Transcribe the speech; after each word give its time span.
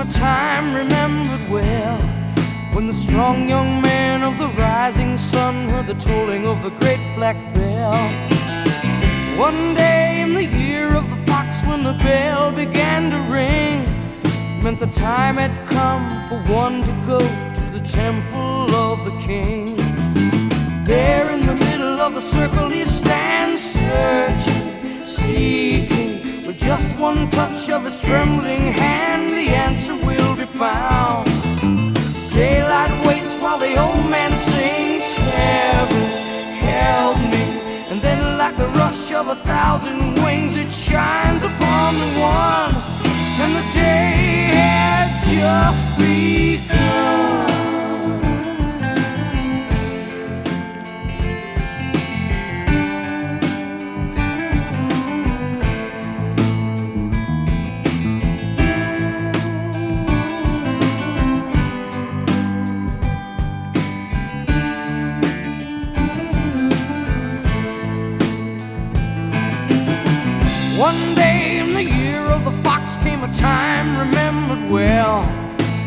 a 0.00 0.04
time 0.04 0.74
remembered 0.74 1.50
well 1.50 2.00
when 2.72 2.86
the 2.86 2.92
strong 2.92 3.48
young 3.48 3.82
man 3.82 4.22
of 4.22 4.38
the 4.38 4.48
rising 4.50 5.18
sun 5.18 5.68
heard 5.70 5.86
the 5.88 5.94
tolling 5.94 6.46
of 6.46 6.62
the 6.62 6.70
great 6.70 7.00
black 7.16 7.36
bell. 7.54 7.94
One 9.36 9.74
day 9.74 10.20
in 10.20 10.34
the 10.34 10.44
year 10.44 10.94
of 10.94 11.10
the 11.10 11.16
fox, 11.26 11.64
when 11.64 11.82
the 11.82 11.94
bell 11.94 12.52
began 12.52 13.10
to 13.10 13.18
ring, 13.32 13.86
meant 14.62 14.78
the 14.78 14.86
time 14.86 15.36
had 15.36 15.54
come 15.68 16.06
for 16.28 16.38
one 16.52 16.84
to 16.84 16.92
go 17.04 17.18
to 17.18 17.78
the 17.78 17.84
temple 17.88 18.72
of 18.74 19.04
the 19.04 19.16
king. 19.18 19.76
There 20.84 21.30
in 21.30 21.44
the 21.44 21.56
middle 21.56 22.00
of 22.00 22.14
the 22.14 22.20
circle 22.22 22.70
he 22.70 22.84
stands, 22.84 23.62
searching 23.72 24.47
one 26.98 27.30
touch 27.30 27.70
of 27.70 27.84
his 27.84 28.00
trembling 28.00 28.72
hand, 28.72 29.32
the 29.32 29.48
answer 29.54 29.94
will 29.94 30.34
be 30.34 30.44
found. 30.44 31.26
Daylight 32.32 33.06
waits 33.06 33.34
while 33.36 33.58
the 33.58 33.76
old 33.76 34.10
man 34.10 34.36
sings, 34.36 35.04
Heaven, 35.04 36.10
help 36.56 37.18
me. 37.18 37.44
And 37.90 38.02
then, 38.02 38.36
like 38.36 38.56
the 38.56 38.68
rush 38.68 39.12
of 39.12 39.28
a 39.28 39.36
thousand 39.36 40.14
wings, 40.24 40.56
it 40.56 40.72
shines 40.72 41.44
upon 41.44 41.94
the 42.00 42.10
one, 42.20 42.97
One 70.78 71.16
day 71.16 71.58
in 71.58 71.74
the 71.74 71.82
year 71.82 72.20
of 72.20 72.44
the 72.44 72.52
fox 72.62 72.94
came 73.02 73.24
a 73.24 73.34
time 73.34 73.98
remembered 73.98 74.70
well 74.70 75.24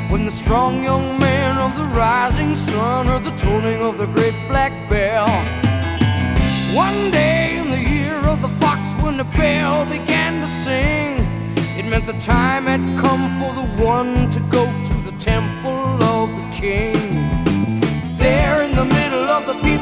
when 0.10 0.26
the 0.26 0.32
strong 0.32 0.84
young 0.84 1.18
man 1.18 1.58
of 1.58 1.78
the 1.78 1.86
rising 1.86 2.58
sun 2.58 3.06
heard 3.06 3.24
the 3.24 3.32
tolling 3.38 3.82
of 3.82 3.98
the 3.98 4.08
great 4.08 4.36
black 4.50 4.74
bell. 4.90 5.30
One 6.76 7.10
day 7.10 7.56
in 7.56 7.70
the 7.70 7.80
year 7.80 8.18
of 8.18 8.42
the 8.42 8.50
fox 8.50 8.90
when 9.02 9.16
the 9.16 9.24
bell 9.24 9.86
began 9.86 10.42
to 10.42 10.48
sing, 10.48 11.20
it 11.80 11.86
meant 11.86 12.06
the 12.06 12.20
time 12.20 12.66
had 12.66 12.82
come 13.00 13.24
for 13.40 13.54
the 13.54 13.68
one 13.86 14.30
to 14.32 14.42
go 14.52 14.66
to 14.66 14.94
the 15.10 15.18
temple 15.20 16.04
of 16.04 16.28
the 16.38 16.50
king. 16.50 16.94
There 18.18 18.62
in 18.62 18.76
the 18.76 18.84
middle 18.84 19.30
of 19.30 19.48
the 19.48 19.54
people 19.64 19.81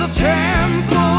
the 0.00 0.06
temple 0.14 1.09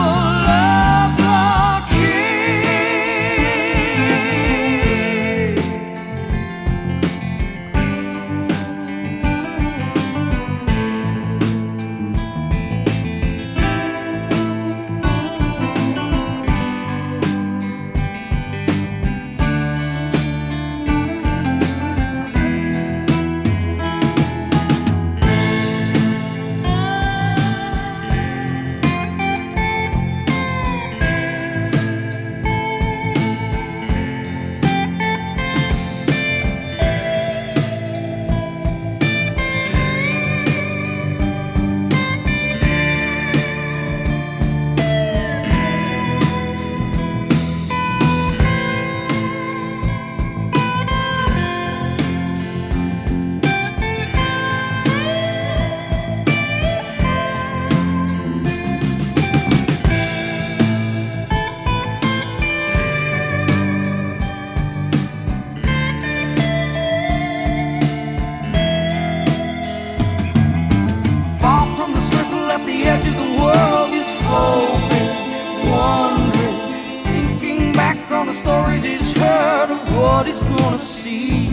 he's 80.25 80.39
gonna 80.39 80.77
see. 80.77 81.47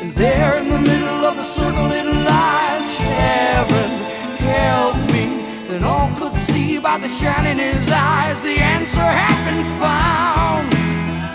And 0.00 0.12
there 0.12 0.58
in 0.58 0.68
the 0.68 0.80
middle 0.80 1.24
of 1.24 1.36
the 1.36 1.42
circle 1.42 1.90
it 1.92 2.06
lies, 2.06 2.88
heaven, 2.96 3.90
help 4.36 4.96
me. 5.12 5.24
Then 5.68 5.84
all 5.84 6.10
could 6.16 6.34
see 6.34 6.78
by 6.78 6.98
the 6.98 7.08
shine 7.08 7.46
in 7.46 7.58
his 7.58 7.90
eyes, 7.90 8.40
the 8.42 8.56
answer 8.58 9.08
had 9.22 9.38
been 9.48 9.64
found. 9.82 10.70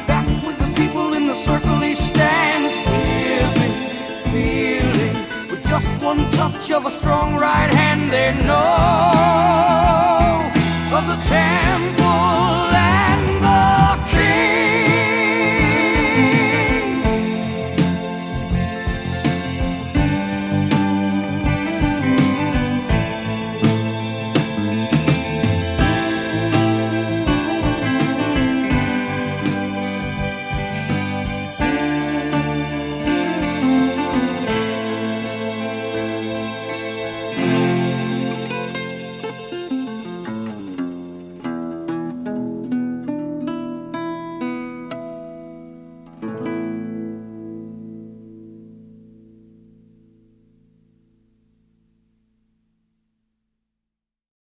Back 0.08 0.28
with 0.46 0.58
the 0.58 0.72
people 0.82 1.14
in 1.14 1.28
the 1.28 1.36
circle 1.36 1.78
he 1.80 1.94
stands, 1.94 2.74
giving, 2.78 3.76
feeling. 4.32 5.16
With 5.50 5.64
just 5.68 5.90
one 6.02 6.30
touch 6.32 6.72
of 6.72 6.86
a 6.86 6.92
strong 6.92 7.36
right 7.38 7.74
hand, 7.74 8.10
they 8.10 8.34
know 8.48 8.72
of 10.98 11.08
the 11.08 11.18
temple 11.28 11.73